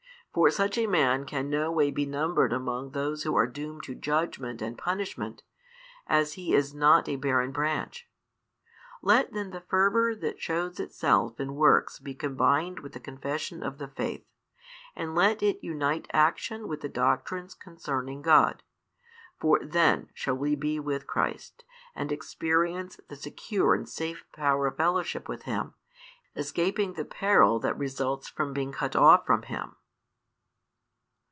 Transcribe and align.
For 0.33 0.49
such 0.49 0.77
a 0.77 0.87
man 0.87 1.25
can 1.25 1.49
no 1.49 1.73
way 1.73 1.91
be 1.91 2.05
numbered 2.05 2.53
among 2.53 2.91
those 2.91 3.23
who 3.23 3.35
are 3.35 3.45
doomed 3.45 3.83
to 3.83 3.93
judgment 3.93 4.61
and 4.61 4.77
punishment, 4.77 5.43
as 6.07 6.35
he 6.35 6.53
is 6.55 6.73
not 6.73 7.09
a 7.09 7.17
|379 7.17 7.21
barren 7.21 7.51
branch. 7.51 8.07
Let 9.01 9.33
then 9.33 9.49
the 9.49 9.59
fervour 9.59 10.15
that 10.15 10.39
shows 10.39 10.79
itself 10.79 11.37
in 11.41 11.55
works 11.55 11.99
be 11.99 12.15
combined 12.15 12.79
with 12.79 12.93
the 12.93 12.99
confession 13.01 13.61
of 13.61 13.77
the 13.77 13.89
faith, 13.89 14.25
and 14.95 15.15
let 15.15 15.43
it 15.43 15.61
unite 15.61 16.07
action 16.13 16.69
with 16.69 16.79
the 16.79 16.87
doctrines 16.87 17.53
concerning 17.53 18.21
God. 18.21 18.63
For 19.41 19.59
then 19.61 20.11
shall 20.13 20.35
we 20.37 20.55
be 20.55 20.79
with 20.79 21.07
Christ, 21.07 21.65
and 21.93 22.09
experience 22.09 22.97
the 23.09 23.17
secure 23.17 23.73
and 23.75 23.89
safe 23.89 24.23
power 24.31 24.67
of 24.67 24.77
fellowship 24.77 25.27
with 25.27 25.43
Him, 25.43 25.73
escaping 26.37 26.93
the 26.93 27.03
peril 27.03 27.59
that 27.59 27.77
results 27.77 28.29
from 28.29 28.53
being 28.53 28.71
cut 28.71 28.95
off 28.95 29.25
from 29.25 29.41
Him. 29.41 29.75